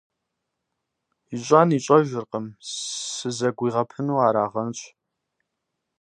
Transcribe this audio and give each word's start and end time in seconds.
ИщӀэн 1.35 1.69
ищӀэжыркъым, 1.77 2.45
сызэгуигъэпыну 2.69 4.21
арагъэнщ. 4.27 4.79